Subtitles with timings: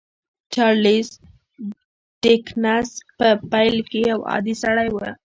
[0.53, 1.09] چارليس
[2.23, 4.97] ډيکنز په پيل کې يو عادي سړی و.